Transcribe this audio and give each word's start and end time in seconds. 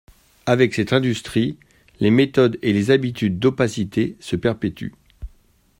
Avec 0.47 0.73
cette 0.73 0.93
industrie, 0.93 1.59
les 1.99 2.09
méthodes 2.09 2.57
et 2.63 2.73
les 2.73 2.89
habitudes 2.89 3.37
d’opacité 3.37 4.17
se 4.19 4.35
perpétuent. 4.35 4.95